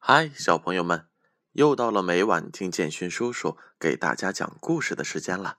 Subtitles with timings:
[0.00, 1.06] 嗨，小朋友们，
[1.52, 5.58] 又到了每晚听建勋叔叔给大家讲故事的时间了。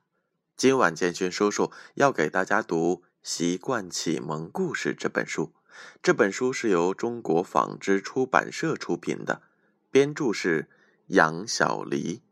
[0.55, 5.53] 今晚建勋叔叔要给大家读《习惯启蒙故事》这本书。
[6.01, 9.43] 这本书是由中国纺织出版社出品的，
[9.91, 10.67] 编著是
[11.07, 12.23] 杨小黎。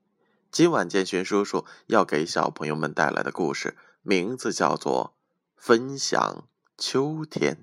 [0.49, 5.13] 今晚建勋叔叔要给小朋友们带来的故事名字叫做
[5.61, 7.55] 《分享秋天》。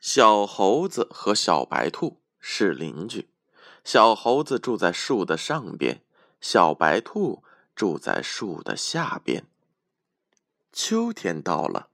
[0.00, 3.28] 小猴子和小白兔是邻居。
[3.84, 6.02] 小猴子住在树的上边，
[6.40, 7.42] 小白兔
[7.74, 9.46] 住在树的下边。
[10.72, 11.88] 秋天到了，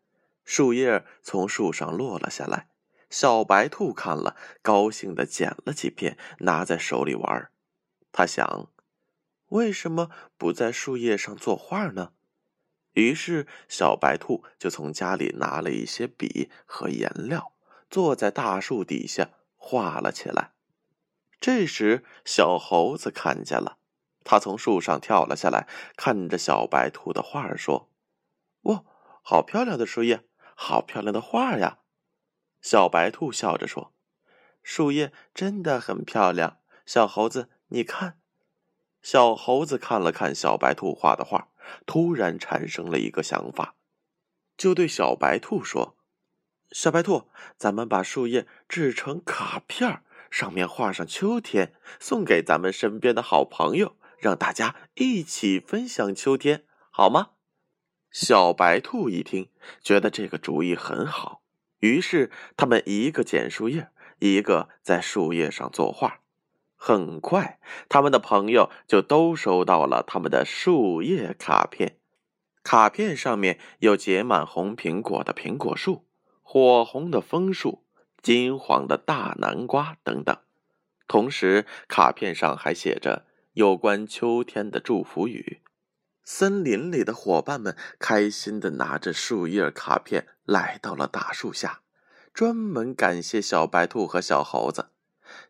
[0.45, 2.69] 树叶从树上落了下来。
[3.11, 7.51] 小白兔看了，高兴的捡了几片，拿在手里玩。
[8.11, 8.69] 他想，
[9.51, 12.13] 为什么不在树叶上作画呢？
[12.95, 17.53] 于是，小白兔就从家里拿了一些笔和颜料，
[17.89, 20.54] 坐在大树底下画了起来。
[21.45, 23.77] 这时，小猴子看见了，
[24.25, 27.91] 他从树上跳了下来，看着小白兔的画说
[28.65, 28.83] ：“哇，
[29.21, 31.81] 好漂亮的树叶，好漂亮的画呀！”
[32.63, 33.93] 小白兔笑着说
[34.65, 38.19] ：“树叶真的很漂亮。”小猴子，你看。
[39.03, 41.49] 小猴子看了看小白兔画的画，
[41.85, 43.75] 突然产生了一个想法，
[44.57, 45.99] 就对小白兔说
[46.73, 47.29] ：“小白兔，
[47.59, 50.05] 咱们把树叶制成卡片儿。”
[50.35, 57.29] 上面画上秋天，送给咱们身边的好朋友，让大家一起分享秋天，好吗？
[58.11, 59.49] 小白兔一听，
[59.81, 61.43] 觉得这个主意很好，
[61.79, 66.19] 于是他们一个捡树叶，一个在树叶上作画。
[66.75, 71.99] 很快，他们的朋友就都收到了他们的树叶卡片。
[72.65, 76.05] 卡片上面有结满红苹果的苹果树，
[76.43, 77.84] 火红的枫树。
[78.25, 80.35] 金黄的大南瓜等等，
[81.07, 85.61] 同时卡片上还写着有关秋天的祝福语。
[86.25, 91.83] 森林里的伙伴们开心的拿着树叶卡片来到了大树下，
[92.33, 94.89] 专门感谢小白兔和小猴子。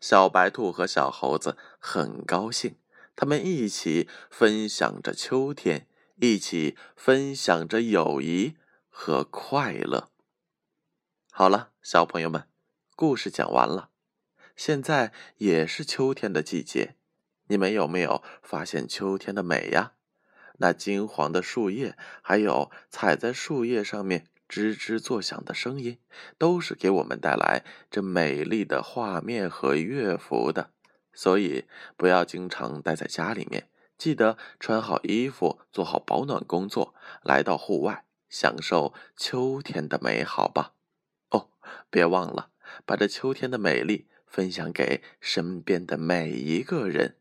[0.01, 2.75] 小白兔和小猴子很高兴，
[3.15, 8.57] 他们一起分享着秋天，一起分享着友谊
[8.89, 10.09] 和快乐。
[11.31, 12.45] 好了，小朋友们。
[12.97, 13.89] 故事讲完了，
[14.55, 16.95] 现在也是秋天的季节，
[17.47, 19.95] 你们有没有发现秋天的美呀？
[20.59, 25.99] 那金黄的树叶，还有踩在树叶上面吱吱作响的声音，
[26.37, 30.69] 都是给我们带来这美丽的画面和乐符的。
[31.11, 31.65] 所以，
[31.97, 33.67] 不要经常待在家里面，
[33.97, 40.71] 记得穿好衣服，做好保暖工作，来到户外，享受秋天的美好吧。
[41.31, 41.49] 哦，
[41.89, 42.51] 别忘了。
[42.85, 47.17] 把这秋天的美丽分享给身边的每一个人。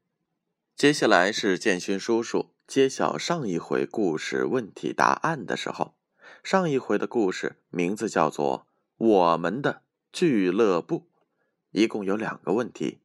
[0.77, 5.94] 接下来是建勋叔叔揭晓上一回故事问题答案的时候。
[6.43, 8.66] 上一回的故事名字叫做
[9.06, 9.82] 《我们的
[10.12, 11.00] 俱乐部》，
[11.71, 13.00] 一共有两个问题。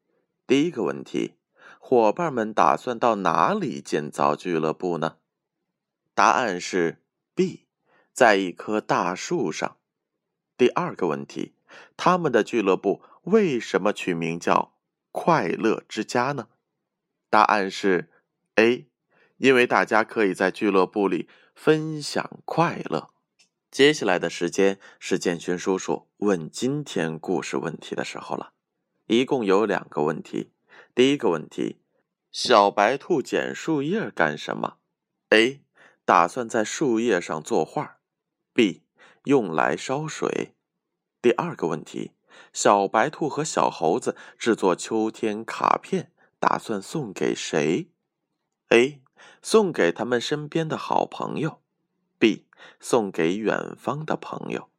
[0.48, 1.36] 第一个问题，
[1.80, 5.18] 伙伴们打算到哪里建造俱乐部呢？
[6.14, 6.98] 答案是
[7.36, 7.68] B，
[8.12, 9.78] 在一棵大树上。
[10.58, 11.54] 第二个问题。
[11.98, 14.74] 他们的俱乐部为什么取名叫
[15.12, 16.48] “快乐之家”呢？
[17.30, 18.10] 答案是
[18.56, 18.88] A，
[19.38, 23.10] 因为大家可以在俱乐部里分享快乐。
[23.70, 28.54] 接下来的时间是建勋叔叔问今天故事问题的时候了，
[29.06, 30.52] 一共有两个问题。
[30.96, 31.80] 第一个问题：
[32.32, 34.78] 小白兔捡树叶干什么
[35.30, 35.62] ？A，
[36.04, 38.00] 打算在树叶上作画。
[38.54, 38.82] B，
[39.26, 40.56] 用来烧水。
[41.22, 42.14] 第二个问题：
[42.54, 47.90] 小白兔和小猴子制作秋天卡片，打算送给谁
[48.70, 49.02] ？A.
[49.42, 51.62] 送给他们身边的好朋友。
[52.18, 52.46] B.
[52.80, 54.70] 送给远方的朋友。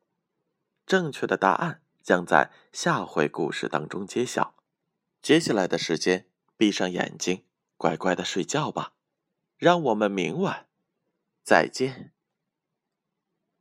[0.87, 4.55] 正确的答案将在下回故事当中揭晓。
[5.22, 6.27] 接下来的时间，
[6.57, 7.45] 闭上眼睛，
[7.77, 8.92] 乖乖的睡觉吧。
[9.59, 10.66] 让我们明晚
[11.42, 12.13] 再见。